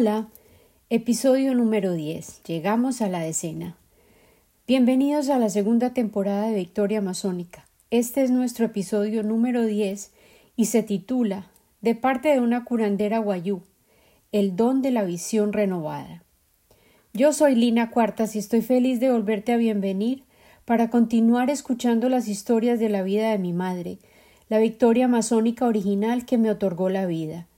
[0.00, 0.28] Hola,
[0.90, 2.44] episodio número 10.
[2.44, 3.76] Llegamos a la decena.
[4.64, 7.66] Bienvenidos a la segunda temporada de Victoria Masónica.
[7.90, 10.12] Este es nuestro episodio número 10
[10.54, 11.50] y se titula
[11.80, 13.62] De parte de una curandera guayú,
[14.30, 16.22] el don de la visión renovada.
[17.12, 20.22] Yo soy Lina Cuartas y estoy feliz de volverte a bienvenir
[20.64, 23.98] para continuar escuchando las historias de la vida de mi madre,
[24.48, 27.48] la Victoria Masónica original que me otorgó la vida.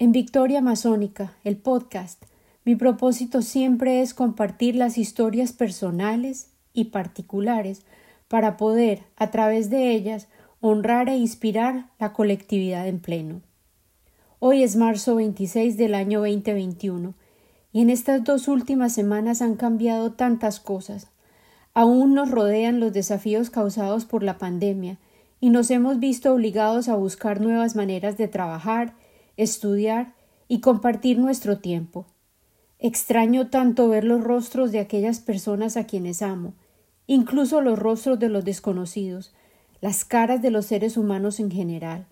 [0.00, 2.22] En Victoria Masónica, el podcast,
[2.64, 7.82] mi propósito siempre es compartir las historias personales y particulares
[8.28, 10.28] para poder, a través de ellas,
[10.60, 13.40] honrar e inspirar la colectividad en pleno.
[14.38, 17.14] Hoy es marzo 26 del año 2021
[17.72, 21.08] y en estas dos últimas semanas han cambiado tantas cosas.
[21.74, 24.96] Aún nos rodean los desafíos causados por la pandemia
[25.40, 28.94] y nos hemos visto obligados a buscar nuevas maneras de trabajar,
[29.38, 30.14] estudiar
[30.48, 32.04] y compartir nuestro tiempo.
[32.78, 36.52] Extraño tanto ver los rostros de aquellas personas a quienes amo,
[37.06, 39.32] incluso los rostros de los desconocidos,
[39.80, 42.06] las caras de los seres humanos en general.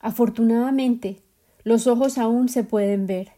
[0.00, 1.20] Afortunadamente,
[1.64, 3.32] los ojos aún se pueden ver,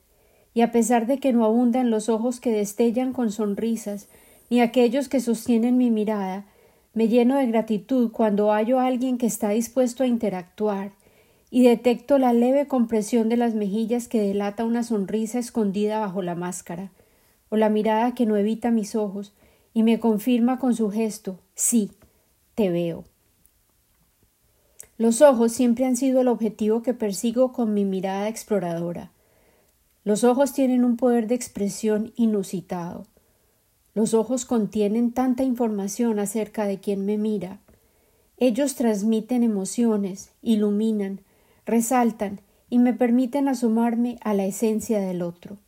[0.55, 4.09] y a pesar de que no abundan los ojos que destellan con sonrisas,
[4.51, 6.47] ni aquellos que sostienen mi mirada,
[6.95, 10.93] me lleno de gratitud cuando hallo a alguien que está dispuesto a interactuar,
[11.55, 16.35] y detecto la leve compresión de las mejillas que delata una sonrisa escondida bajo la
[16.35, 16.91] máscara,
[17.49, 19.33] o la mirada que no evita mis ojos,
[19.73, 21.93] y me confirma con su gesto sí,
[22.57, 23.05] te veo.
[24.99, 29.13] Los ojos siempre han sido el objetivo que persigo con mi mirada exploradora.
[30.03, 33.07] Los ojos tienen un poder de expresión inusitado.
[33.95, 37.61] Los ojos contienen tanta información acerca de quien me mira.
[38.39, 41.21] Ellos transmiten emociones, iluminan,
[41.67, 45.59] resaltan y me permiten asomarme a la esencia del otro.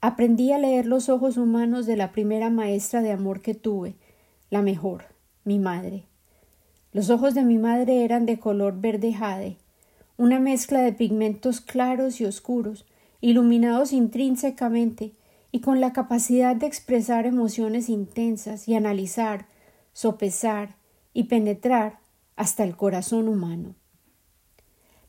[0.00, 3.96] Aprendí a leer los ojos humanos de la primera maestra de amor que tuve,
[4.50, 5.06] la mejor,
[5.44, 6.04] mi madre.
[6.92, 9.56] Los ojos de mi madre eran de color verde jade,
[10.16, 12.86] una mezcla de pigmentos claros y oscuros,
[13.20, 15.12] iluminados intrínsecamente
[15.50, 19.46] y con la capacidad de expresar emociones intensas y analizar,
[19.92, 20.76] sopesar
[21.12, 21.98] y penetrar
[22.36, 23.74] hasta el corazón humano.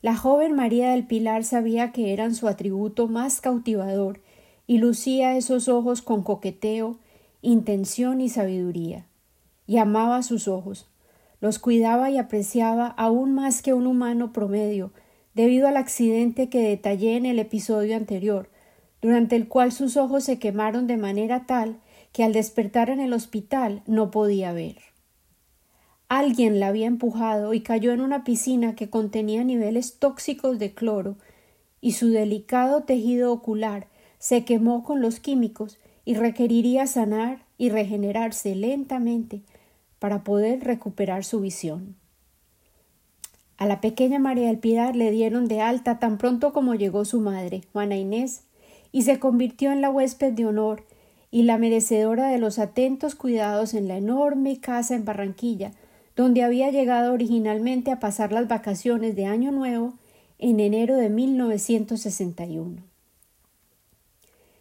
[0.00, 4.20] La joven María del Pilar sabía que eran su atributo más cautivador
[4.68, 6.98] y lucía esos ojos con coqueteo,
[7.42, 9.06] intención y sabiduría.
[9.66, 10.86] Y amaba sus ojos,
[11.40, 14.92] los cuidaba y apreciaba aún más que un humano promedio,
[15.34, 18.50] debido al accidente que detallé en el episodio anterior,
[19.02, 21.78] durante el cual sus ojos se quemaron de manera tal
[22.12, 24.87] que al despertar en el hospital no podía ver.
[26.08, 31.16] Alguien la había empujado y cayó en una piscina que contenía niveles tóxicos de cloro,
[31.80, 33.86] y su delicado tejido ocular
[34.18, 39.42] se quemó con los químicos y requeriría sanar y regenerarse lentamente
[39.98, 41.94] para poder recuperar su visión.
[43.58, 47.20] A la pequeña María del Pilar le dieron de alta tan pronto como llegó su
[47.20, 48.44] madre, Juana Inés,
[48.92, 50.84] y se convirtió en la huésped de honor
[51.30, 55.72] y la merecedora de los atentos cuidados en la enorme casa en Barranquilla,
[56.18, 59.94] donde había llegado originalmente a pasar las vacaciones de Año Nuevo
[60.38, 62.82] en enero de 1961.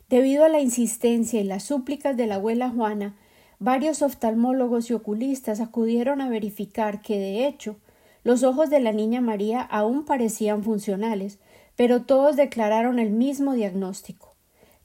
[0.07, 3.17] Debido a la insistencia y las súplicas de la abuela Juana,
[3.59, 7.77] Varios oftalmólogos y oculistas acudieron a verificar que, de hecho,
[8.23, 11.39] los ojos de la niña María aún parecían funcionales,
[11.75, 14.35] pero todos declararon el mismo diagnóstico.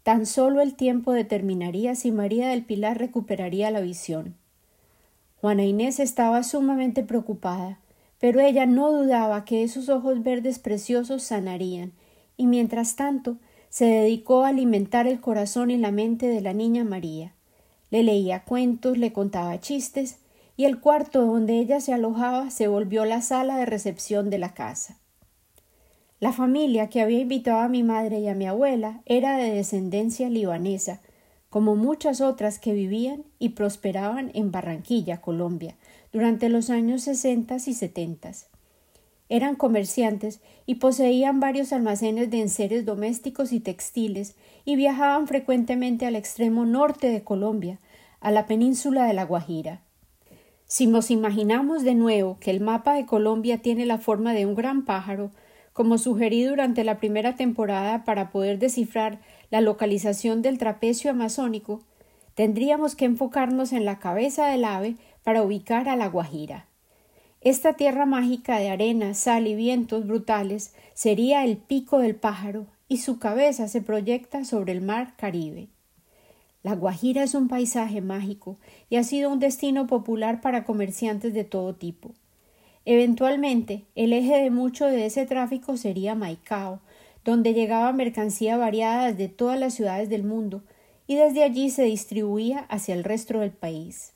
[0.03, 4.37] Tan solo el tiempo determinaría si María del Pilar recuperaría la visión.
[5.43, 7.81] Juana Inés estaba sumamente preocupada,
[8.21, 11.91] pero ella no dudaba que esos ojos verdes preciosos sanarían,
[12.37, 13.39] y mientras tanto
[13.69, 17.35] se dedicó a alimentar el corazón y la mente de la niña María
[17.91, 20.21] le leía cuentos, le contaba chistes,
[20.57, 24.55] y el cuarto donde ella se alojaba se volvió la sala de recepción de la
[24.55, 25.01] casa.
[26.21, 30.31] La familia que había invitado a mi madre y a mi abuela era de descendencia
[30.31, 31.00] libanesa,
[31.52, 35.76] como muchas otras que vivían y prosperaban en Barranquilla, Colombia,
[36.10, 38.46] durante los años sesentas y setentas.
[39.28, 44.34] Eran comerciantes y poseían varios almacenes de enseres domésticos y textiles
[44.64, 47.81] y viajaban frecuentemente al extremo norte de Colombia,
[48.20, 49.82] a la península de La Guajira.
[50.64, 54.54] Si nos imaginamos de nuevo que el mapa de Colombia tiene la forma de un
[54.54, 55.31] gran pájaro,
[55.75, 59.20] como sugerí durante la primera temporada para poder descifrar
[59.52, 61.82] la localización del trapecio amazónico,
[62.34, 66.64] tendríamos que enfocarnos en la cabeza del ave para ubicar a La Guajira.
[67.43, 72.96] Esta tierra mágica de arena, sal y vientos brutales sería el pico del pájaro y
[72.96, 75.69] su cabeza se proyecta sobre el mar Caribe.
[76.62, 78.56] La Guajira es un paisaje mágico
[78.88, 82.12] y ha sido un destino popular para comerciantes de todo tipo.
[82.87, 86.81] Eventualmente, el eje de mucho de ese tráfico sería Maicao,
[87.25, 90.63] donde llegaba mercancía variada de todas las ciudades del mundo
[91.07, 94.13] y desde allí se distribuía hacia el resto del país.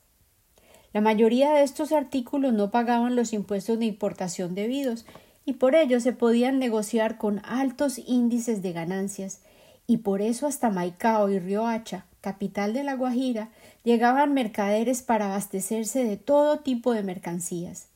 [0.93, 5.05] La mayoría de estos artículos no pagaban los impuestos de importación debidos
[5.45, 9.41] y por ello se podían negociar con altos índices de ganancias
[9.87, 13.51] y por eso hasta Maicao y Riohacha, capital de La Guajira,
[13.85, 17.89] llegaban mercaderes para abastecerse de todo tipo de mercancías.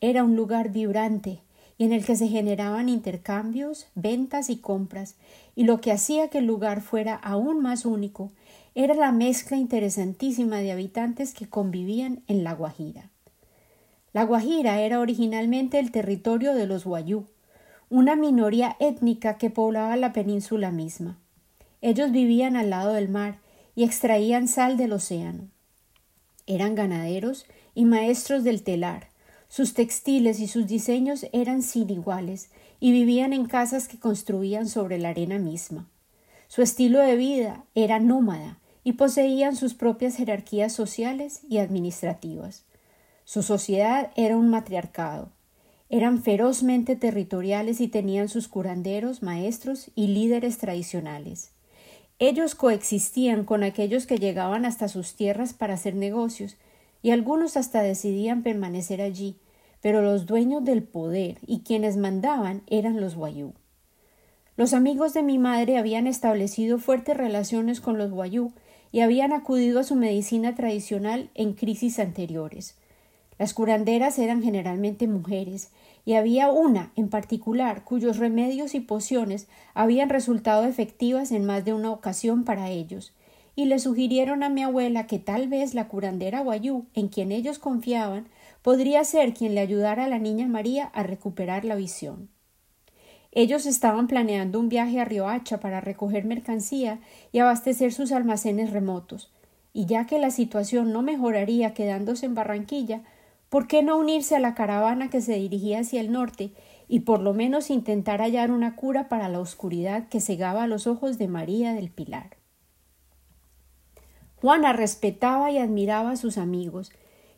[0.00, 1.40] Era un lugar vibrante
[1.84, 5.16] en el que se generaban intercambios, ventas y compras,
[5.56, 8.30] y lo que hacía que el lugar fuera aún más único
[8.74, 13.10] era la mezcla interesantísima de habitantes que convivían en La Guajira.
[14.12, 17.24] La Guajira era originalmente el territorio de los Guayú,
[17.90, 21.18] una minoría étnica que poblaba la península misma.
[21.80, 23.38] Ellos vivían al lado del mar
[23.74, 25.48] y extraían sal del océano.
[26.46, 29.11] Eran ganaderos y maestros del telar.
[29.52, 32.48] Sus textiles y sus diseños eran sin iguales
[32.80, 35.90] y vivían en casas que construían sobre la arena misma.
[36.48, 42.64] Su estilo de vida era nómada y poseían sus propias jerarquías sociales y administrativas.
[43.26, 45.28] Su sociedad era un matriarcado.
[45.90, 51.50] Eran ferozmente territoriales y tenían sus curanderos, maestros y líderes tradicionales.
[52.18, 56.56] Ellos coexistían con aquellos que llegaban hasta sus tierras para hacer negocios,
[57.02, 59.36] y algunos hasta decidían permanecer allí,
[59.82, 63.52] pero los dueños del poder y quienes mandaban eran los guayú.
[64.56, 68.52] Los amigos de mi madre habían establecido fuertes relaciones con los guayú
[68.92, 72.76] y habían acudido a su medicina tradicional en crisis anteriores.
[73.38, 75.70] Las curanderas eran generalmente mujeres,
[76.04, 81.72] y había una en particular cuyos remedios y pociones habían resultado efectivas en más de
[81.72, 83.12] una ocasión para ellos,
[83.56, 87.58] y le sugirieron a mi abuela que tal vez la curandera Guayú, en quien ellos
[87.58, 88.26] confiaban,
[88.62, 92.28] podría ser quien le ayudara a la niña María a recuperar la visión.
[93.32, 97.00] Ellos estaban planeando un viaje a Riohacha para recoger mercancía
[97.32, 99.32] y abastecer sus almacenes remotos,
[99.72, 103.02] y ya que la situación no mejoraría quedándose en Barranquilla,
[103.52, 106.54] ¿Por qué no unirse a la caravana que se dirigía hacia el norte
[106.88, 111.18] y por lo menos intentar hallar una cura para la oscuridad que cegaba los ojos
[111.18, 112.38] de María del Pilar?
[114.36, 116.92] Juana respetaba y admiraba a sus amigos,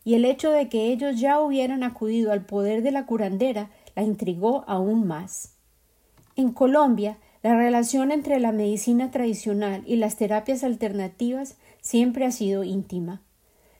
[0.04, 4.02] y el hecho de que ellos ya hubieran acudido al poder de la curandera la
[4.02, 5.54] intrigó aún más.
[6.36, 12.64] En Colombia, la relación entre la medicina tradicional y las terapias alternativas siempre ha sido
[12.64, 13.20] íntima.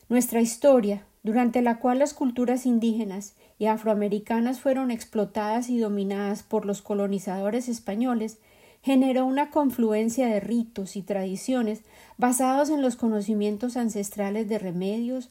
[0.08, 6.66] Nuestra historia, durante la cual las culturas indígenas y afroamericanas fueron explotadas y dominadas por
[6.66, 8.38] los colonizadores españoles,
[8.82, 11.80] generó una confluencia de ritos y tradiciones
[12.18, 15.30] basados en los conocimientos ancestrales de remedios,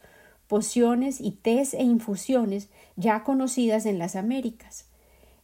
[0.53, 4.85] pociones y tés e infusiones ya conocidas en las Américas.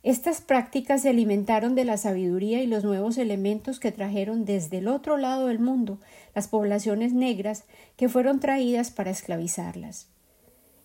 [0.03, 4.87] Estas prácticas se alimentaron de la sabiduría y los nuevos elementos que trajeron desde el
[4.87, 5.99] otro lado del mundo
[6.35, 7.63] las poblaciones negras
[7.97, 10.09] que fueron traídas para esclavizarlas.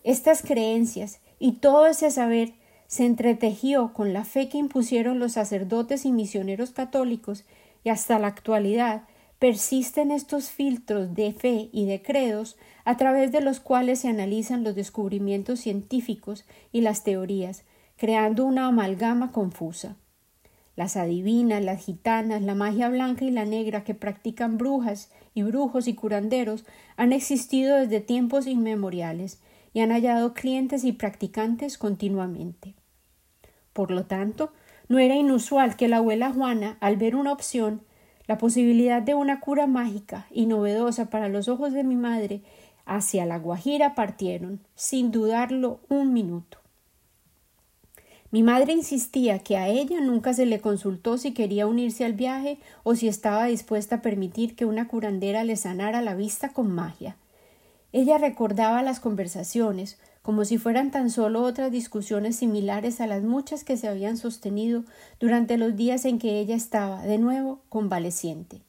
[0.03, 2.53] Estas creencias y todo ese saber
[2.87, 7.43] se entretejió con la fe que impusieron los sacerdotes y misioneros católicos
[7.83, 9.03] y hasta la actualidad
[9.39, 14.63] persisten estos filtros de fe y de credos a través de los cuales se analizan
[14.63, 17.63] los descubrimientos científicos y las teorías,
[17.97, 19.97] creando una amalgama confusa.
[20.75, 25.87] Las adivinas, las gitanas, la magia blanca y la negra que practican brujas y brujos
[25.87, 26.65] y curanderos
[26.97, 29.39] han existido desde tiempos inmemoriales
[29.73, 32.75] y han hallado clientes y practicantes continuamente.
[33.73, 34.51] Por lo tanto,
[34.87, 37.81] no era inusual que la abuela Juana, al ver una opción,
[38.27, 42.41] la posibilidad de una cura mágica y novedosa para los ojos de mi madre,
[42.85, 46.59] hacia la Guajira partieron, sin dudarlo un minuto.
[48.31, 52.57] Mi madre insistía que a ella nunca se le consultó si quería unirse al viaje
[52.83, 57.15] o si estaba dispuesta a permitir que una curandera le sanara la vista con magia.
[57.93, 63.63] Ella recordaba las conversaciones, como si fueran tan solo otras discusiones similares a las muchas
[63.63, 64.83] que se habían sostenido
[65.19, 68.61] durante los días en que ella estaba, de nuevo, convaleciente.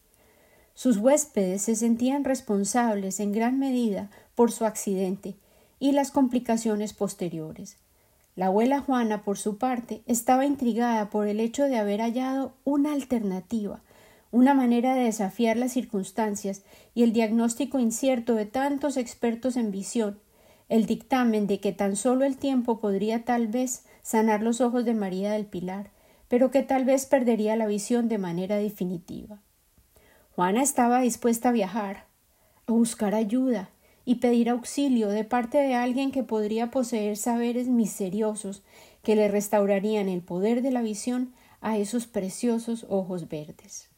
[0.75, 5.35] Sus huéspedes se sentían responsables en gran medida por su accidente
[5.79, 7.79] y las complicaciones posteriores.
[8.35, 12.93] La abuela Juana, por su parte, estaba intrigada por el hecho de haber hallado una
[12.93, 13.81] alternativa
[14.37, 16.63] una manera de desafiar las circunstancias
[16.95, 20.19] y el diagnóstico incierto de tantos expertos en visión,
[20.69, 24.95] el dictamen de que tan solo el tiempo podría tal vez sanar los ojos de
[24.95, 25.91] María del Pilar,
[26.29, 29.41] pero que tal vez perdería la visión de manera definitiva.
[30.35, 32.07] Juana estaba dispuesta a viajar,
[32.67, 33.71] a buscar ayuda
[34.05, 38.63] y pedir auxilio de parte de alguien que podría poseer saberes misteriosos
[39.03, 43.89] que le restaurarían el poder de la visión a esos preciosos ojos verdes.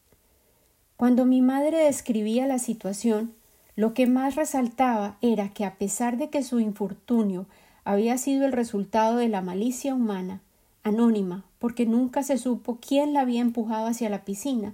[0.97, 3.33] Cuando mi madre describía la situación,
[3.79, 7.45] lo que más resaltaba era que a pesar de que su infortunio
[7.85, 10.41] había sido el resultado de la malicia humana,
[10.83, 14.73] anónima, porque nunca se supo quién la había empujado hacia la piscina,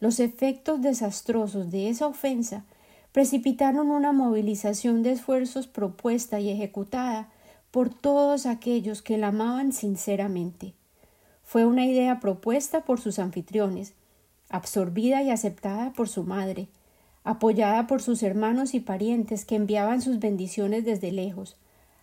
[0.00, 2.64] los efectos desastrosos de esa ofensa
[3.12, 7.28] precipitaron una movilización de esfuerzos propuesta y ejecutada
[7.70, 10.72] por todos aquellos que la amaban sinceramente.
[11.44, 13.92] Fue una idea propuesta por sus anfitriones,
[14.48, 16.68] absorbida y aceptada por su madre,
[17.24, 21.56] apoyada por sus hermanos y parientes que enviaban sus bendiciones desde lejos,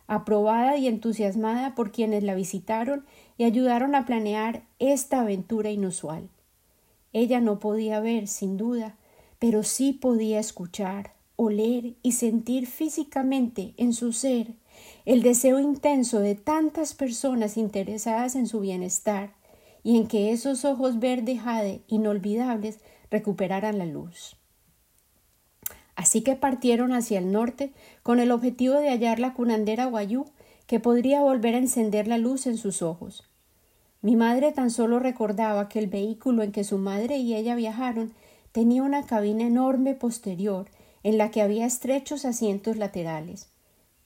[0.08, 3.06] aprobada y entusiasmada por quienes la visitaron
[3.38, 6.30] y ayudaron a planear esta aventura inusual.
[7.14, 8.96] Ella no podía ver, sin duda,
[9.40, 14.56] pero sí podía escuchar, oler y sentir físicamente en su ser
[15.06, 19.34] el deseo intenso de tantas personas interesadas en su bienestar
[19.84, 24.36] y en que esos ojos verde jade inolvidables recuperaran la luz.
[25.98, 27.74] Así que partieron hacia el norte
[28.04, 30.25] con el objetivo de hallar la curandera Guayú
[30.68, 33.24] que podría volver a encender la luz en sus ojos.
[34.04, 38.13] Mi madre tan solo recordaba que el vehículo en que su madre y ella viajaron
[38.51, 40.68] tenía una cabina enorme posterior
[41.01, 43.50] en la que había estrechos asientos laterales.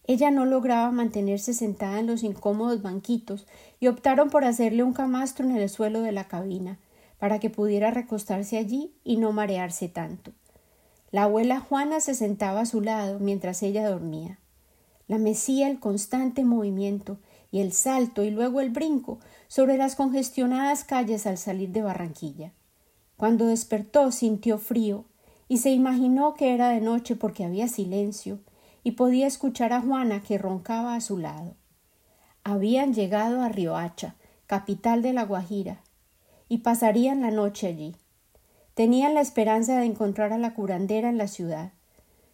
[0.06, 3.48] Ella no lograba mantenerse sentada en los incómodos banquitos
[3.82, 6.80] y optaron por hacerle un camastro en el suelo de la cabina,
[7.20, 10.32] para que pudiera recostarse allí y no marearse tanto.
[11.12, 14.40] La abuela Juana se sentaba a su lado mientras ella dormía.
[15.08, 17.18] La mecía el constante movimiento
[17.52, 22.54] y el salto y luego el brinco sobre las congestionadas calles al salir de Barranquilla.
[23.18, 25.04] Cuando despertó sintió frío
[25.50, 28.40] y se imaginó que era de noche porque había silencio
[28.84, 31.56] y podía escuchar a Juana que roncaba a su lado.
[32.46, 34.16] Habían llegado a Riohacha,
[34.48, 35.82] capital de la Guajira,
[36.48, 37.96] y pasarían la noche allí.
[38.82, 41.72] Tenían la esperanza de encontrar a la curandera en la ciudad.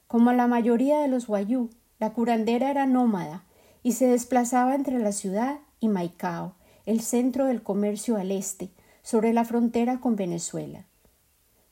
[0.08, 3.44] Como la mayoría de los guayú, la curandera era nómada
[3.84, 6.54] y se desplazaba entre la ciudad y Maicao,
[6.86, 8.70] el centro del comercio al este,
[9.02, 10.86] sobre la frontera con Venezuela.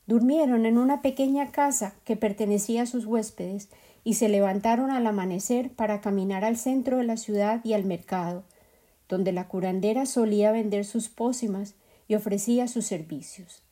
[0.08, 3.70] Durmieron en una pequeña casa que pertenecía a sus huéspedes
[4.04, 8.44] y se levantaron al amanecer para caminar al centro de la ciudad y al mercado,
[9.08, 11.76] donde la curandera solía vender sus pócimas
[12.10, 13.65] y ofrecía sus servicios.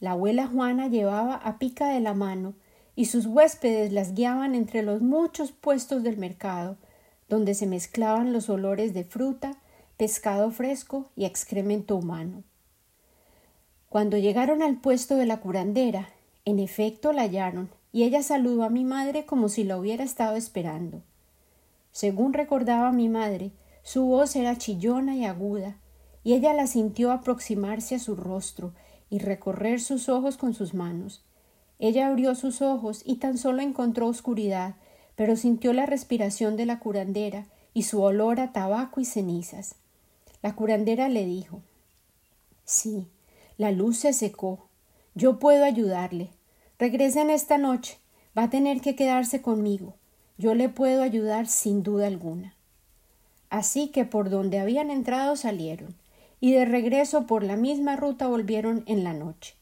[0.00, 2.54] La abuela Juana llevaba a pica de la mano
[2.94, 6.76] y sus huéspedes las guiaban entre los muchos puestos del mercado,
[7.28, 9.56] donde se mezclaban los olores de fruta,
[9.96, 12.42] pescado fresco y excremento humano.
[13.88, 16.08] Cuando llegaron al puesto de la curandera,
[16.44, 20.36] en efecto la hallaron, y ella saludó a mi madre como si la hubiera estado
[20.36, 21.02] esperando.
[21.90, 23.52] Según recordaba mi madre,
[23.82, 25.78] su voz era chillona y aguda,
[26.22, 28.72] y ella la sintió aproximarse a su rostro
[29.10, 31.22] y recorrer sus ojos con sus manos.
[31.78, 34.74] Ella abrió sus ojos y tan solo encontró oscuridad,
[35.16, 39.76] pero sintió la respiración de la curandera y su olor a tabaco y cenizas.
[40.42, 41.62] La curandera le dijo
[42.64, 43.06] Sí,
[43.56, 44.66] la luz se secó.
[45.14, 46.30] Yo puedo ayudarle.
[46.78, 47.98] Regresen esta noche.
[48.36, 49.94] Va a tener que quedarse conmigo.
[50.36, 52.54] Yo le puedo ayudar sin duda alguna.
[53.50, 55.96] Así que por donde habían entrado salieron,
[56.40, 59.54] y de regreso por la misma ruta volvieron en la noche.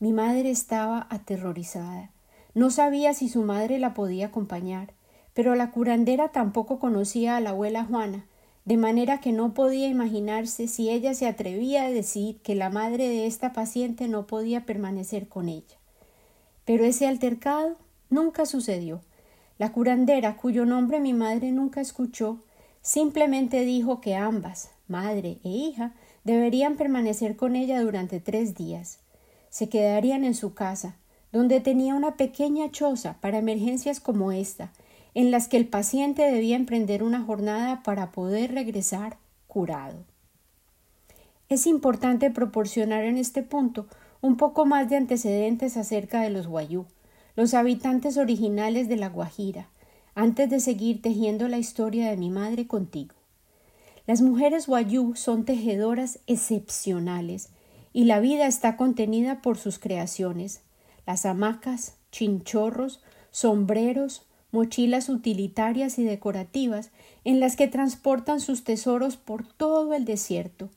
[0.00, 2.10] Mi madre estaba aterrorizada.
[2.54, 4.92] No sabía si su madre la podía acompañar,
[5.32, 8.26] pero la curandera tampoco conocía a la abuela Juana,
[8.64, 13.08] de manera que no podía imaginarse si ella se atrevía a decir que la madre
[13.08, 15.76] de esta paciente no podía permanecer con ella.
[16.64, 17.76] Pero ese altercado
[18.08, 19.02] nunca sucedió.
[19.58, 22.38] La curandera, cuyo nombre mi madre nunca escuchó,
[22.80, 25.92] simplemente dijo que ambas, madre e hija,
[26.24, 28.98] deberían permanecer con ella durante tres días.
[29.50, 30.96] Se quedarían en su casa,
[31.32, 34.72] donde tenía una pequeña choza para emergencias como esta,
[35.14, 40.04] en las que el paciente debía emprender una jornada para poder regresar curado.
[41.48, 43.86] Es importante proporcionar en este punto
[44.22, 46.86] un poco más de antecedentes acerca de los guayú,
[47.36, 49.68] los habitantes originales de la Guajira,
[50.14, 53.14] antes de seguir tejiendo la historia de mi madre contigo.
[54.06, 57.48] Las mujeres guayú son tejedoras excepcionales
[57.94, 60.60] y la vida está contenida por sus creaciones,
[61.06, 66.90] las hamacas, chinchorros, sombreros, mochilas utilitarias y decorativas
[67.24, 70.68] en las que transportan sus tesoros por todo el desierto.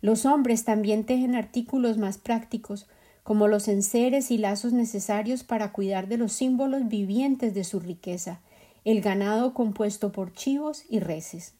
[0.00, 2.86] Los hombres también tejen artículos más prácticos,
[3.22, 8.40] como los enseres y lazos necesarios para cuidar de los símbolos vivientes de su riqueza,
[8.84, 11.55] el ganado compuesto por chivos y reses.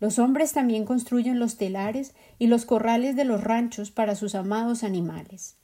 [0.00, 4.82] Los hombres también construyen los telares y los corrales de los ranchos para sus amados
[4.82, 5.56] animales.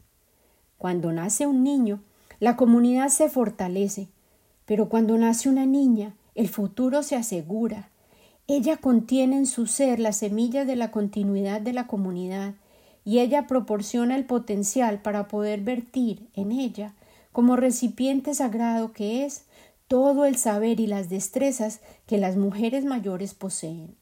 [0.77, 2.03] Cuando nace un niño,
[2.39, 4.09] la comunidad se fortalece,
[4.67, 7.89] pero cuando nace una niña, el futuro se asegura.
[8.47, 12.55] Ella contiene en su ser las semillas de la continuidad de la comunidad
[13.07, 16.95] y ella proporciona el potencial para poder vertir en ella,
[17.33, 19.47] como recipiente sagrado que es,
[19.89, 23.95] todo el saber y las destrezas que las mujeres mayores poseen.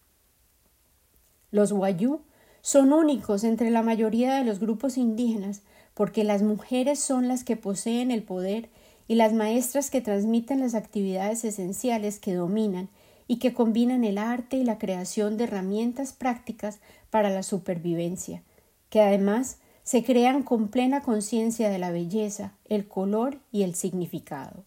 [1.55, 2.21] Los Wayuu
[2.63, 5.63] son únicos entre la mayoría de los grupos indígenas
[5.95, 8.71] porque las mujeres son las que poseen el poder
[9.07, 12.89] y las maestras que transmiten las actividades esenciales que dominan
[13.29, 16.81] y que combinan el arte y la creación de herramientas prácticas
[17.11, 18.43] para la supervivencia,
[18.91, 24.65] que además se crean con plena conciencia de la belleza, el color y el significado.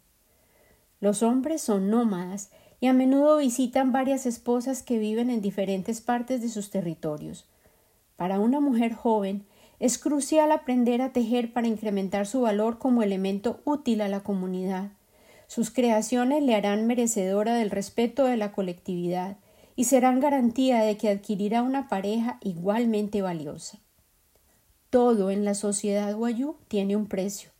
[1.02, 6.42] Los hombres son nómadas y a menudo visitan varias esposas que viven en diferentes partes
[6.42, 7.46] de sus territorios.
[8.16, 9.46] Para una mujer joven,
[9.80, 14.92] es crucial aprender a tejer para incrementar su valor como elemento útil a la comunidad.
[15.48, 19.38] Sus creaciones le harán merecedora del respeto de la colectividad
[19.76, 23.80] y serán garantía de que adquirirá una pareja igualmente valiosa.
[24.90, 27.52] Todo en la sociedad guayú tiene un precio.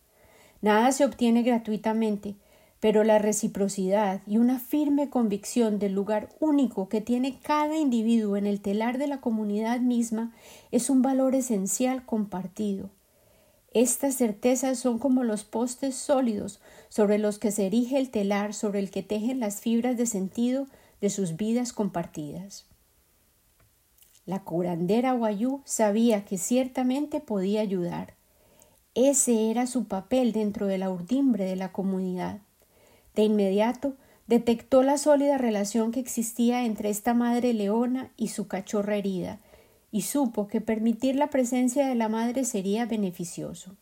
[0.62, 2.36] Nada se obtiene gratuitamente,
[2.80, 8.46] pero la reciprocidad y una firme convicción del lugar único que tiene cada individuo en
[8.46, 10.34] el telar de la comunidad misma
[10.72, 12.92] es un valor esencial compartido.
[13.74, 18.80] Estas certezas son como los postes sólidos sobre los que se erige el telar sobre
[18.80, 20.68] el que tejen las fibras de sentido
[21.02, 22.66] de sus vidas compartidas.
[24.26, 28.16] La curandera Guayú sabía que ciertamente podía ayudar.
[28.94, 32.42] Ese era su papel dentro de la urdimbre de la comunidad.
[33.18, 33.96] De inmediato
[34.28, 39.40] detectó la sólida relación que existía entre esta madre leona y su cachorra herida,
[39.92, 43.76] y supo que permitir la presencia de la madre sería beneficioso.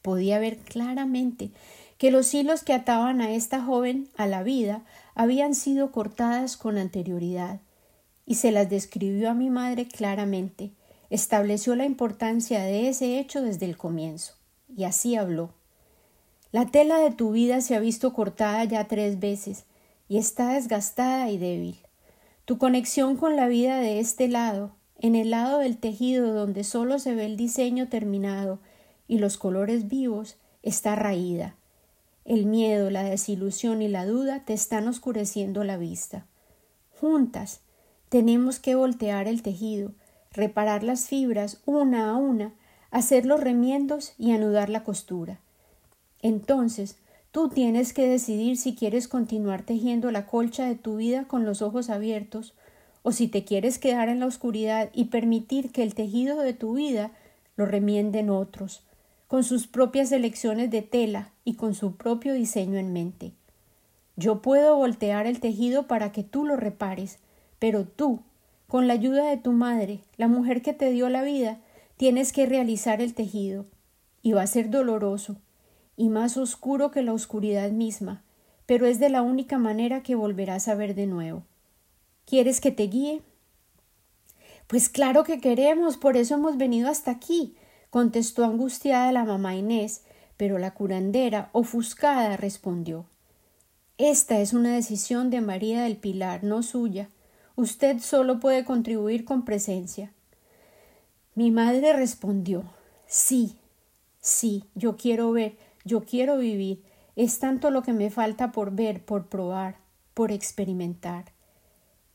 [0.00, 1.50] Podía ver claramente
[1.98, 4.84] que los hilos que ataban a esta joven a la vida
[5.14, 7.60] habían sido cortadas con anterioridad,
[8.24, 10.70] y se las describió a mi madre claramente,
[11.10, 14.32] estableció la importancia de ese hecho desde el comienzo,
[14.74, 15.52] y así habló.
[16.54, 19.64] La tela de tu vida se ha visto cortada ya tres veces
[20.08, 21.80] y está desgastada y débil.
[22.44, 27.00] Tu conexión con la vida de este lado, en el lado del tejido donde solo
[27.00, 28.60] se ve el diseño terminado
[29.08, 31.56] y los colores vivos, está raída.
[32.24, 36.24] El miedo, la desilusión y la duda te están oscureciendo la vista.
[37.00, 37.62] Juntas
[38.08, 39.90] tenemos que voltear el tejido,
[40.30, 42.54] reparar las fibras una a una,
[42.92, 45.40] hacer los remiendos y anudar la costura.
[46.24, 46.96] Entonces,
[47.32, 51.60] tú tienes que decidir si quieres continuar tejiendo la colcha de tu vida con los
[51.60, 52.54] ojos abiertos
[53.02, 56.76] o si te quieres quedar en la oscuridad y permitir que el tejido de tu
[56.76, 57.12] vida
[57.56, 58.86] lo remienden otros,
[59.28, 63.32] con sus propias elecciones de tela y con su propio diseño en mente.
[64.16, 67.18] Yo puedo voltear el tejido para que tú lo repares,
[67.58, 68.20] pero tú,
[68.66, 71.60] con la ayuda de tu madre, la mujer que te dio la vida,
[71.98, 73.66] tienes que realizar el tejido,
[74.22, 75.36] y va a ser doloroso,
[75.96, 78.22] y más oscuro que la oscuridad misma,
[78.66, 81.44] pero es de la única manera que volverás a ver de nuevo.
[82.26, 83.22] ¿Quieres que te guíe?
[84.66, 87.54] Pues claro que queremos, por eso hemos venido hasta aquí,
[87.90, 90.02] contestó angustiada la mamá Inés,
[90.36, 93.06] pero la curandera, ofuscada, respondió
[93.98, 97.08] Esta es una decisión de María del Pilar, no suya.
[97.56, 100.12] Usted solo puede contribuir con presencia.
[101.36, 102.64] Mi madre respondió
[103.06, 103.56] Sí,
[104.20, 106.82] sí, yo quiero ver, yo quiero vivir.
[107.16, 109.76] Es tanto lo que me falta por ver, por probar,
[110.14, 111.26] por experimentar.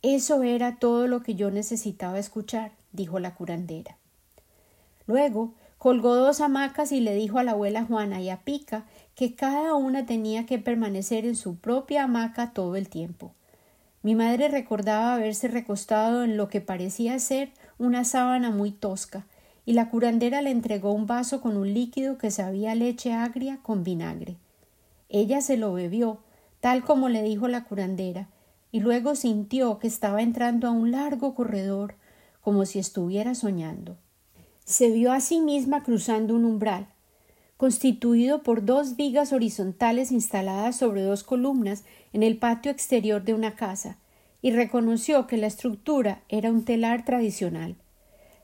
[0.01, 3.97] Eso era todo lo que yo necesitaba escuchar, dijo la curandera.
[5.07, 9.35] Luego colgó dos hamacas y le dijo a la abuela Juana y a Pica que
[9.35, 13.33] cada una tenía que permanecer en su propia hamaca todo el tiempo.
[14.01, 19.25] Mi madre recordaba haberse recostado en lo que parecía ser una sábana muy tosca,
[19.69, 23.83] y la curandera le entregó un vaso con un líquido que sabía leche agria con
[23.83, 24.35] vinagre.
[25.09, 26.21] Ella se lo bebió,
[26.59, 28.29] tal como le dijo la curandera,
[28.71, 31.93] y luego sintió que estaba entrando a un largo corredor,
[32.41, 33.95] como si estuviera soñando.
[34.65, 36.87] Se vio a sí misma cruzando un umbral,
[37.55, 43.55] constituido por dos vigas horizontales instaladas sobre dos columnas en el patio exterior de una
[43.55, 43.99] casa,
[44.41, 47.75] y reconoció que la estructura era un telar tradicional.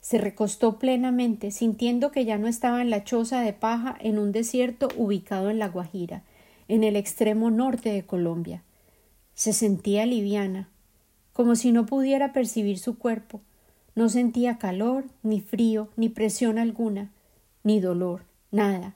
[0.05, 4.31] Se recostó plenamente, sintiendo que ya no estaba en la choza de paja en un
[4.31, 6.21] desierto ubicado en La Guajira,
[6.67, 8.61] en el extremo norte de Colombia.
[9.33, 10.69] Se sentía liviana,
[11.33, 13.41] como si no pudiera percibir su cuerpo.
[13.95, 17.09] No sentía calor, ni frío, ni presión alguna,
[17.63, 18.93] ni dolor, nada.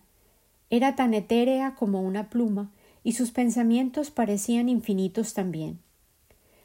[0.69, 2.69] Era tan etérea como una pluma,
[3.03, 5.79] y sus pensamientos parecían infinitos también.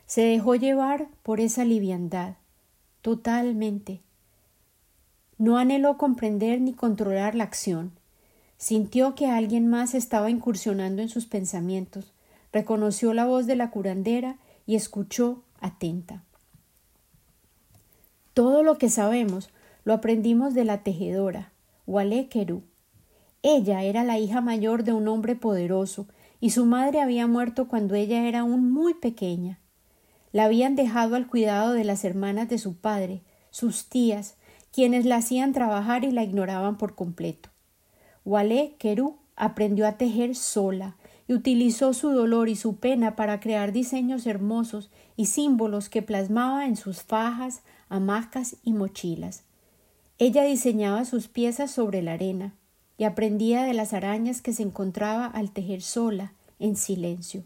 [0.05, 2.35] Se dejó llevar por esa liviandad,
[3.01, 4.04] totalmente,
[5.45, 7.93] no anheló comprender ni controlar la acción.
[8.57, 12.15] Sintió que alguien más estaba incursionando en sus pensamientos,
[12.51, 16.23] reconoció la voz de la curandera y escuchó atenta.
[18.33, 19.51] Todo lo que sabemos
[19.85, 21.53] lo aprendimos de la tejedora,
[21.87, 22.63] Wale Keru.
[23.43, 26.07] Ella era la hija mayor de un hombre poderoso
[26.41, 29.59] y su madre había muerto cuando ella era aún muy pequeña.
[30.33, 34.37] La habían dejado al cuidado de las hermanas de su padre, sus tías,
[34.75, 37.49] quienes la hacían trabajar y la ignoraban por completo.
[38.25, 40.97] Wale Keru aprendió a tejer sola
[41.29, 46.67] y utilizó su dolor y su pena para crear diseños hermosos y símbolos que plasmaba
[46.67, 49.45] en sus fajas, hamacas y mochilas.
[50.19, 52.53] Ella diseñaba sus piezas sobre la arena
[52.99, 57.45] y aprendía de las arañas que se encontraba al tejer sola, en silencio.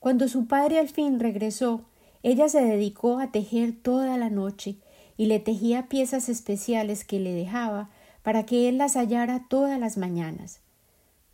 [0.00, 1.86] Cuando su padre al fin regresó,
[2.22, 4.76] ella se dedicó a tejer toda la noche
[5.16, 7.90] y le tejía piezas especiales que le dejaba
[8.22, 10.60] para que él las hallara todas las mañanas.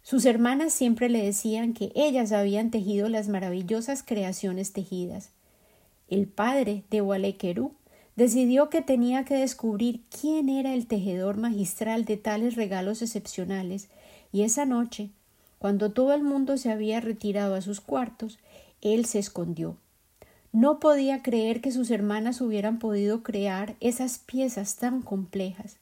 [0.02, 5.30] Sus hermanas siempre le decían que ellas habían tejido las maravillosas creaciones tejidas.
[6.08, 7.72] El padre de Walequerú
[8.16, 13.88] decidió que tenía que descubrir quién era el tejedor magistral de tales regalos excepcionales,
[14.32, 15.10] y esa noche,
[15.58, 18.38] cuando todo el mundo se había retirado a sus cuartos,
[18.80, 19.76] él se escondió.
[20.52, 25.78] No podía creer que sus hermanas hubieran podido crear esas piezas tan complejas.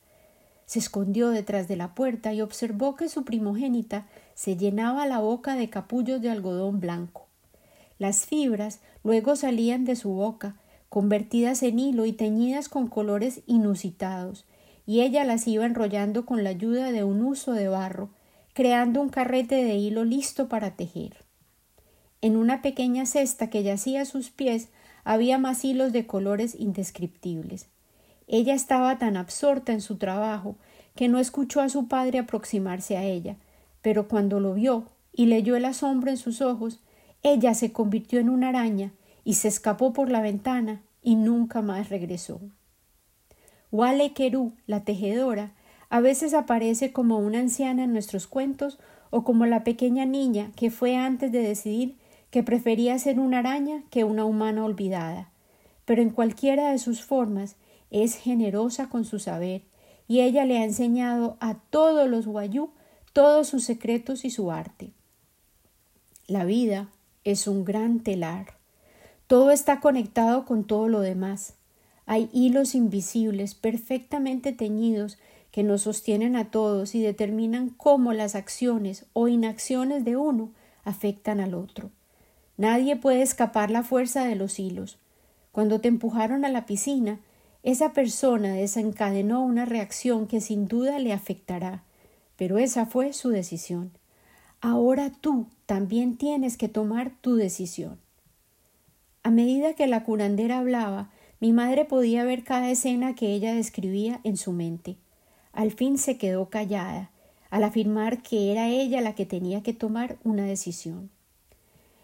[0.64, 5.56] Se escondió detrás de la puerta y observó que su primogénita se llenaba la boca
[5.56, 7.26] de capullos de algodón blanco.
[7.98, 10.54] Las fibras luego salían de su boca,
[10.88, 14.46] convertidas en hilo y teñidas con colores inusitados,
[14.86, 18.10] y ella las iba enrollando con la ayuda de un uso de barro,
[18.54, 21.16] creando un carrete de hilo listo para tejer.
[22.22, 24.68] En una pequeña cesta que yacía a sus pies
[25.04, 27.66] había más hilos de colores indescriptibles.
[28.26, 30.56] Ella estaba tan absorta en su trabajo
[30.94, 33.36] que no escuchó a su padre aproximarse a ella,
[33.82, 36.80] pero cuando lo vio y leyó el asombro en sus ojos,
[37.22, 38.92] ella se convirtió en una araña
[39.24, 42.40] y se escapó por la ventana y nunca más regresó.
[43.72, 45.52] Wale Keru, la tejedora,
[45.88, 48.78] a veces aparece como una anciana en nuestros cuentos
[49.10, 51.96] o como la pequeña niña que fue antes de decidir
[52.30, 55.30] que prefería ser una araña que una humana olvidada,
[55.84, 57.56] pero en cualquiera de sus formas
[57.90, 59.62] es generosa con su saber,
[60.06, 62.70] y ella le ha enseñado a todos los guayú
[63.12, 64.92] todos sus secretos y su arte.
[66.28, 66.90] La vida
[67.24, 68.58] es un gran telar.
[69.26, 71.54] Todo está conectado con todo lo demás.
[72.06, 75.18] Hay hilos invisibles perfectamente teñidos
[75.50, 80.52] que nos sostienen a todos y determinan cómo las acciones o inacciones de uno
[80.84, 81.90] afectan al otro.
[82.60, 84.98] Nadie puede escapar la fuerza de los hilos.
[85.50, 87.18] Cuando te empujaron a la piscina,
[87.62, 91.84] esa persona desencadenó una reacción que sin duda le afectará,
[92.36, 93.92] pero esa fue su decisión.
[94.60, 97.98] Ahora tú también tienes que tomar tu decisión.
[99.22, 101.08] A medida que la curandera hablaba,
[101.40, 104.98] mi madre podía ver cada escena que ella describía en su mente.
[105.54, 107.10] Al fin se quedó callada,
[107.48, 111.08] al afirmar que era ella la que tenía que tomar una decisión.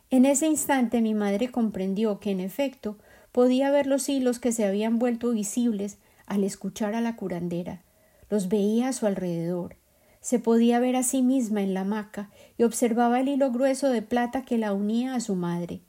[0.08, 2.96] En ese instante mi madre comprendió que en efecto
[3.32, 7.82] podía ver los hilos que se habían vuelto visibles al escuchar a la curandera.
[8.30, 9.76] Los veía a su alrededor.
[10.20, 14.02] Se podía ver a sí misma en la hamaca y observaba el hilo grueso de
[14.02, 15.80] plata que la unía a su madre.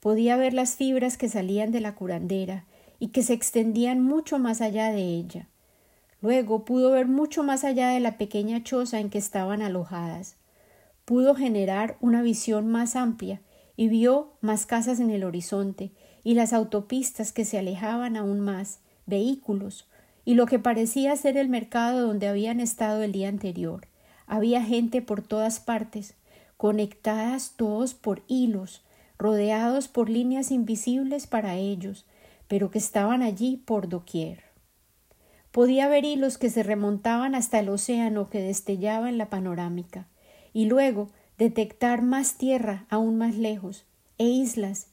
[0.00, 2.64] Podía ver las fibras que salían de la curandera
[2.98, 5.48] y que se extendían mucho más allá de ella.
[6.20, 10.36] Luego pudo ver mucho más allá de la pequeña choza en que estaban alojadas.
[11.06, 13.40] Pudo generar una visión más amplia
[13.76, 18.80] y vio más casas en el horizonte y las autopistas que se alejaban aún más,
[19.06, 19.88] vehículos,
[20.24, 23.86] y lo que parecía ser el mercado donde habían estado el día anterior.
[24.26, 26.14] Había gente por todas partes,
[26.56, 28.82] conectadas todos por hilos,
[29.18, 32.06] rodeados por líneas invisibles para ellos,
[32.48, 34.44] pero que estaban allí por doquier.
[35.50, 40.08] Podía ver hilos que se remontaban hasta el océano que destellaba en la panorámica,
[40.52, 43.84] y luego detectar más tierra aún más lejos,
[44.18, 44.88] e islas,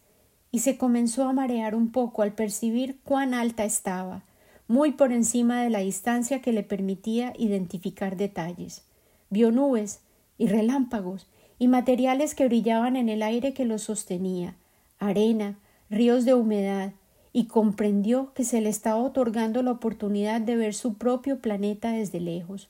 [0.52, 4.24] y se comenzó a marear un poco al percibir cuán alta estaba,
[4.68, 8.84] muy por encima de la distancia que le permitía identificar detalles.
[9.30, 10.02] Vio nubes
[10.38, 11.28] y relámpagos
[11.60, 14.56] y materiales que brillaban en el aire que los sostenía,
[14.98, 15.58] arena,
[15.90, 16.94] ríos de humedad,
[17.34, 22.20] y comprendió que se le estaba otorgando la oportunidad de ver su propio planeta desde
[22.20, 22.70] lejos,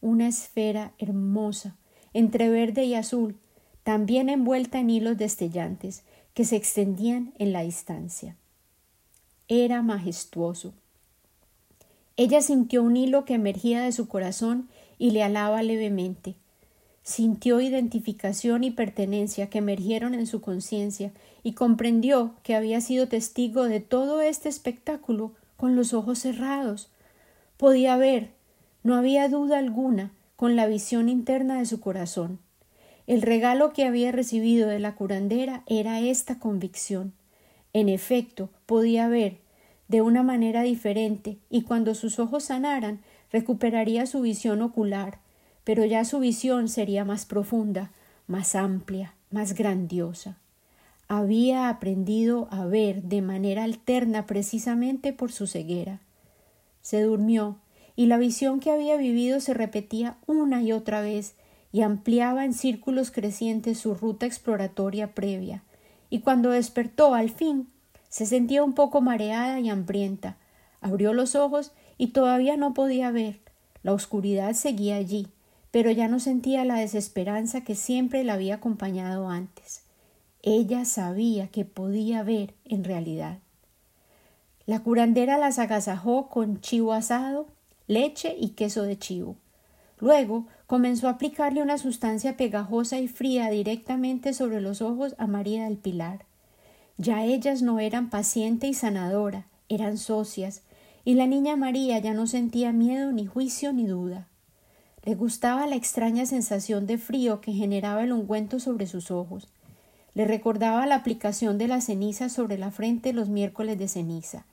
[0.00, 1.76] una esfera hermosa,
[2.14, 3.36] entre verde y azul,
[3.82, 8.36] también envuelta en hilos destellantes, que se extendían en la distancia.
[9.48, 10.72] Era majestuoso.
[12.16, 16.34] Ella sintió un hilo que emergía de su corazón y le alaba levemente.
[17.02, 23.64] Sintió identificación y pertenencia que emergieron en su conciencia y comprendió que había sido testigo
[23.64, 26.88] de todo este espectáculo con los ojos cerrados.
[27.58, 28.30] Podía ver,
[28.82, 32.38] no había duda alguna, con la visión interna de su corazón.
[33.06, 37.12] El regalo que había recibido de la curandera era esta convicción.
[37.72, 39.38] En efecto, podía ver,
[39.88, 45.18] de una manera diferente y cuando sus ojos sanaran recuperaría su visión ocular,
[45.64, 47.90] pero ya su visión sería más profunda,
[48.26, 50.38] más amplia, más grandiosa.
[51.08, 56.00] Había aprendido a ver de manera alterna precisamente por su ceguera.
[56.80, 57.58] Se durmió
[57.96, 61.34] y la visión que había vivido se repetía una y otra vez
[61.72, 65.62] y ampliaba en círculos crecientes su ruta exploratoria previa,
[66.10, 67.68] y cuando despertó al fin
[68.08, 70.36] se sentía un poco mareada y hambrienta.
[70.80, 73.40] Abrió los ojos y todavía no podía ver.
[73.82, 75.26] La oscuridad seguía allí,
[75.72, 79.82] pero ya no sentía la desesperanza que siempre la había acompañado antes.
[80.42, 83.38] Ella sabía que podía ver en realidad.
[84.66, 87.48] La curandera las agasajó con chivo asado,
[87.86, 89.36] leche y queso de chivo.
[89.98, 95.64] Luego comenzó a aplicarle una sustancia pegajosa y fría directamente sobre los ojos a María
[95.64, 96.24] del Pilar.
[96.96, 100.62] Ya ellas no eran paciente y sanadora, eran socias,
[101.04, 104.28] y la niña María ya no sentía miedo, ni juicio, ni duda.
[105.04, 109.48] Le gustaba la extraña sensación de frío que generaba el ungüento sobre sus ojos.
[110.14, 114.46] Le recordaba la aplicación de la ceniza sobre la frente los miércoles de ceniza.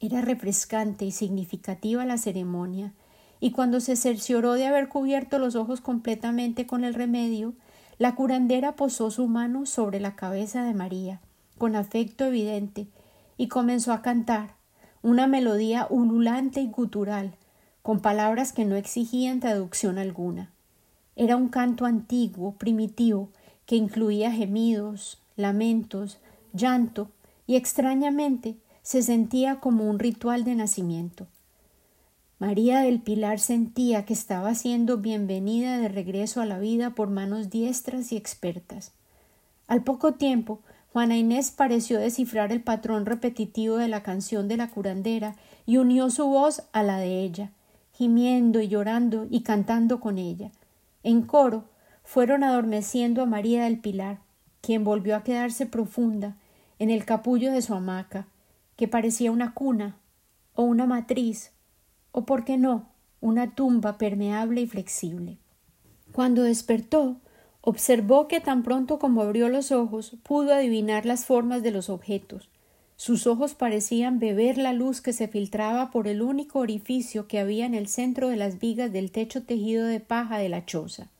[0.00, 2.92] Era refrescante y significativa la ceremonia,
[3.40, 7.54] y cuando se cercioró de haber cubierto los ojos completamente con el remedio,
[7.98, 11.20] la curandera posó su mano sobre la cabeza de María,
[11.56, 12.86] con afecto evidente,
[13.36, 14.54] y comenzó a cantar
[15.02, 17.34] una melodía ululante y gutural,
[17.82, 20.52] con palabras que no exigían traducción alguna.
[21.16, 23.30] Era un canto antiguo, primitivo,
[23.66, 26.18] que incluía gemidos, lamentos,
[26.52, 27.10] llanto,
[27.46, 28.56] y extrañamente
[28.88, 31.26] se sentía como un ritual de nacimiento.
[32.38, 37.50] María del Pilar sentía que estaba siendo bienvenida de regreso a la vida por manos
[37.50, 38.92] diestras y expertas.
[39.66, 44.70] Al poco tiempo Juana Inés pareció descifrar el patrón repetitivo de la canción de la
[44.70, 47.50] curandera y unió su voz a la de ella,
[47.92, 50.50] gimiendo y llorando y cantando con ella.
[51.02, 51.64] En coro
[52.04, 54.20] fueron adormeciendo a María del Pilar,
[54.62, 56.36] quien volvió a quedarse profunda
[56.78, 58.26] en el capullo de su hamaca,
[58.78, 59.98] que parecía una cuna
[60.54, 61.52] o una matriz,
[62.12, 62.88] o por qué no,
[63.20, 65.36] una tumba permeable y flexible.
[66.12, 67.20] Cuando despertó,
[67.60, 72.48] Observó que tan pronto como abrió los ojos pudo adivinar las formas de los objetos.
[72.96, 77.66] Sus ojos parecían beber la luz que se filtraba por el único orificio que había
[77.66, 81.10] en el centro de las vigas del techo tejido de paja de la choza.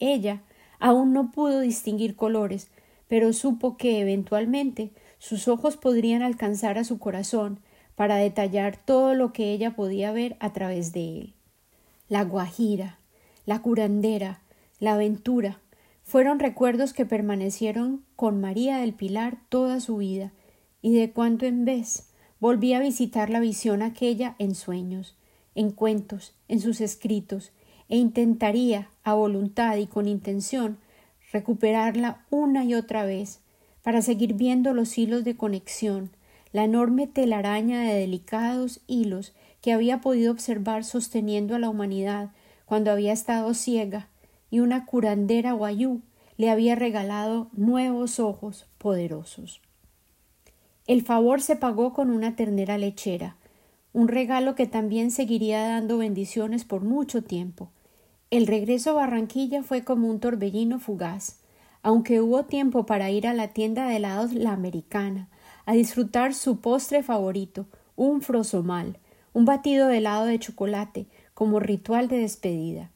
[0.00, 0.42] Ella
[0.80, 2.68] aún no pudo distinguir colores,
[3.06, 4.90] pero supo que eventualmente
[5.22, 7.60] sus ojos podrían alcanzar a su corazón
[7.94, 11.34] para detallar todo lo que ella podía ver a través de él.
[12.08, 12.98] La guajira,
[13.46, 14.42] la curandera,
[14.80, 15.60] la aventura,
[16.02, 20.32] fueron recuerdos que permanecieron con María del Pilar toda su vida,
[20.80, 22.08] y de cuando en vez
[22.40, 25.16] volvía a visitar la visión aquella en sueños,
[25.54, 27.52] en cuentos, en sus escritos,
[27.88, 30.78] e intentaría, a voluntad y con intención,
[31.30, 33.38] recuperarla una y otra vez,
[33.82, 36.10] para seguir viendo los hilos de conexión,
[36.52, 42.30] la enorme telaraña de delicados hilos que había podido observar sosteniendo a la humanidad
[42.66, 44.08] cuando había estado ciega
[44.50, 46.00] y una curandera guayú
[46.36, 49.60] le había regalado nuevos ojos poderosos.
[50.86, 53.36] El favor se pagó con una ternera lechera,
[53.92, 57.70] un regalo que también seguiría dando bendiciones por mucho tiempo.
[58.30, 61.41] El regreso a Barranquilla fue como un torbellino fugaz,
[61.82, 65.28] aunque hubo tiempo para ir a la tienda de helados La Americana,
[65.66, 67.66] a disfrutar su postre favorito,
[67.96, 68.98] un frosomal,
[69.32, 72.90] un batido de helado de chocolate, como ritual de despedida.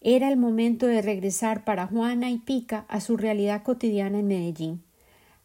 [0.00, 4.82] Era el momento de regresar para Juana y Pica a su realidad cotidiana en Medellín.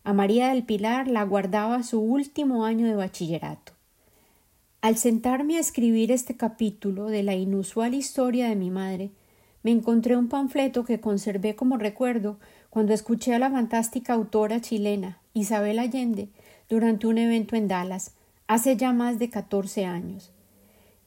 [0.04, 3.74] A María del Pilar la guardaba su último año de bachillerato.
[4.82, 9.12] Al sentarme a escribir este capítulo de la inusual historia de mi madre,
[9.64, 12.40] me encontré un panfleto que conservé como recuerdo
[12.78, 16.30] cuando escuché a la fantástica autora chilena Isabel Allende
[16.70, 18.14] durante un evento en Dallas
[18.46, 20.32] hace ya más de catorce años.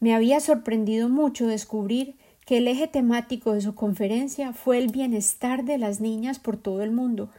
[0.00, 5.64] Me había sorprendido mucho descubrir que el eje temático de su conferencia fue el bienestar
[5.64, 7.30] de las niñas por todo el mundo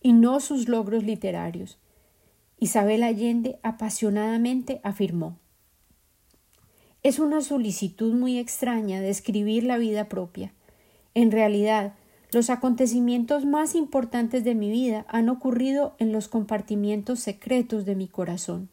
[0.00, 1.76] y no sus logros literarios.
[2.60, 5.38] Isabel Allende apasionadamente afirmó
[7.02, 10.52] Es una solicitud muy extraña describir la vida propia.
[11.14, 11.94] En realidad,
[12.32, 18.08] los acontecimientos más importantes de mi vida han ocurrido en los compartimientos secretos de mi
[18.08, 18.70] corazón.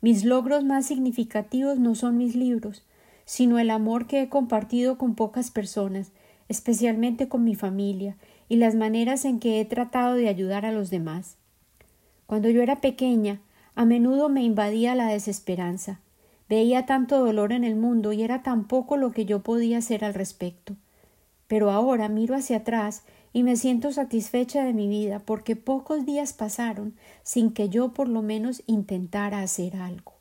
[0.00, 2.84] Mis logros más significativos no son mis libros,
[3.24, 6.12] sino el amor que he compartido con pocas personas,
[6.48, 8.16] especialmente con mi familia,
[8.48, 11.38] y las maneras en que he tratado de ayudar a los demás.
[12.26, 13.40] Cuando yo era pequeña,
[13.74, 15.98] a menudo me invadía la desesperanza.
[16.48, 20.04] Veía tanto dolor en el mundo y era tan poco lo que yo podía hacer
[20.04, 20.76] al respecto.
[21.48, 26.32] Pero ahora miro hacia atrás y me siento satisfecha de mi vida porque pocos días
[26.32, 30.14] pasaron sin que yo por lo menos intentara hacer algo.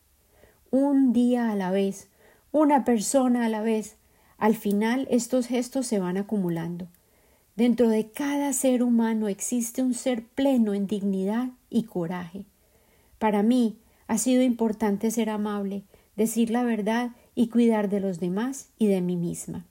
[0.70, 2.10] Un día a la vez,
[2.52, 3.96] una persona a la vez.
[4.38, 6.88] Al final estos gestos se van acumulando.
[7.56, 12.46] Dentro de cada ser humano existe un ser pleno en dignidad y coraje.
[13.18, 15.84] Para mí ha sido importante ser amable,
[16.18, 19.66] decir la verdad y cuidar de los demás y de mí misma.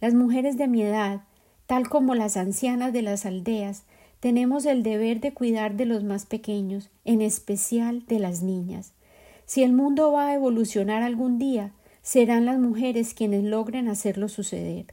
[0.00, 1.22] Las mujeres de mi edad,
[1.66, 3.84] tal como las ancianas de las aldeas,
[4.20, 8.92] tenemos el deber de cuidar de los más pequeños, en especial de las niñas.
[9.46, 14.86] Si el mundo va a evolucionar algún día, serán las mujeres quienes logren hacerlo suceder.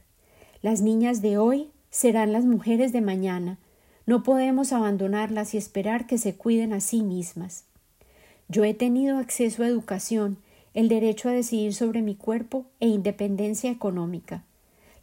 [0.60, 3.58] Las niñas de hoy serán las mujeres de mañana.
[4.06, 7.64] No podemos abandonarlas y esperar que se cuiden a sí mismas.
[8.48, 10.38] Yo he tenido acceso a educación,
[10.74, 14.44] el derecho a decidir sobre mi cuerpo e independencia económica.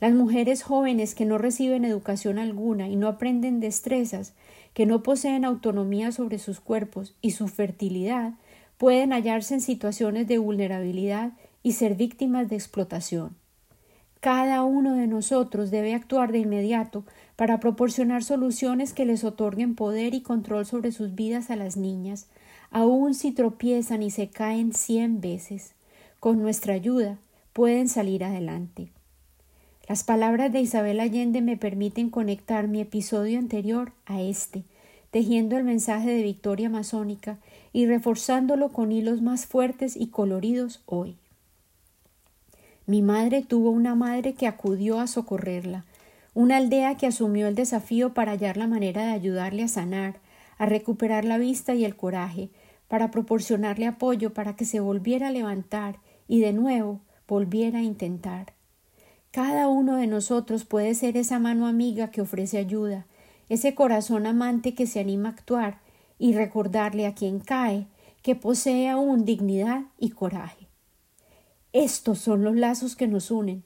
[0.01, 4.33] Las mujeres jóvenes que no reciben educación alguna y no aprenden destrezas,
[4.73, 8.33] que no poseen autonomía sobre sus cuerpos y su fertilidad,
[8.77, 11.31] pueden hallarse en situaciones de vulnerabilidad
[11.63, 13.35] y ser víctimas de explotación.
[14.19, 17.05] Cada uno de nosotros debe actuar de inmediato
[17.35, 22.27] para proporcionar soluciones que les otorguen poder y control sobre sus vidas a las niñas,
[22.71, 25.73] aun si tropiezan y se caen cien veces.
[26.19, 27.19] Con nuestra ayuda
[27.53, 28.94] pueden salir adelante.
[29.87, 34.63] Las palabras de Isabel Allende me permiten conectar mi episodio anterior a este,
[35.11, 37.37] tejiendo el mensaje de victoria masónica
[37.71, 41.17] y reforzándolo con hilos más fuertes y coloridos hoy.
[42.87, 45.85] Mi madre tuvo una madre que acudió a socorrerla,
[46.33, 50.15] una aldea que asumió el desafío para hallar la manera de ayudarle a sanar,
[50.57, 52.49] a recuperar la vista y el coraje,
[52.87, 58.54] para proporcionarle apoyo para que se volviera a levantar y de nuevo volviera a intentar.
[59.35, 63.05] Cada uno de nosotros puede ser esa mano amiga que ofrece ayuda,
[63.49, 65.81] ese corazón amante que se anima a actuar
[66.17, 67.85] y recordarle a quien cae
[68.21, 70.69] que posee aún dignidad y coraje.
[71.73, 73.65] Estos son los lazos que nos unen,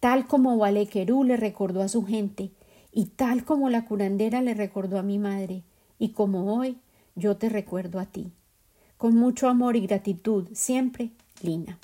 [0.00, 2.50] tal como Valequerú le recordó a su gente,
[2.92, 5.62] y tal como la curandera le recordó a mi madre,
[5.98, 6.76] y como hoy
[7.14, 8.32] yo te recuerdo a ti.
[8.98, 11.08] Con mucho amor y gratitud, siempre,
[11.40, 11.78] Lina.